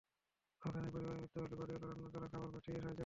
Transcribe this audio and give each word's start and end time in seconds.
ওখানে 0.61 0.87
পরিবারের 0.93 1.19
মৃত্যু 1.19 1.37
হলে 1.41 1.55
বাড়িওয়ালা 1.55 1.87
রান্না 1.87 2.09
করা 2.09 2.27
খাবার 2.27 2.49
পাঠিয়ে 2.51 2.75
সাহায্য 2.75 2.87
করেন। 2.87 2.99